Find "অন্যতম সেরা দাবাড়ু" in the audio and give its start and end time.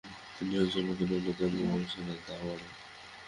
1.19-2.67